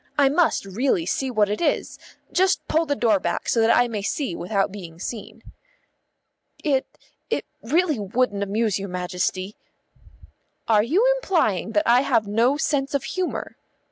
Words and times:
I 0.17 0.29
must 0.29 0.65
really 0.65 1.05
see 1.05 1.29
what 1.29 1.47
it 1.47 1.61
is. 1.61 1.99
Just 2.31 2.67
pull 2.67 2.87
the 2.87 2.95
door 2.95 3.19
back 3.19 3.47
so 3.47 3.61
that 3.61 3.69
I 3.77 3.87
may 3.87 4.01
see 4.01 4.35
without 4.35 4.71
being 4.71 4.97
seen." 4.99 5.43
"It 6.63 6.87
it 7.29 7.45
really 7.61 7.99
wouldn't 7.99 8.41
amuse 8.41 8.79
your 8.79 8.89
Majesty." 8.89 9.55
"Are 10.67 10.81
you 10.81 11.05
implying 11.17 11.73
that 11.73 11.85
I 11.87 12.01
have 12.01 12.25
no 12.27 12.57
sense 12.57 12.95
of 12.95 13.03
humour?" 13.03 13.57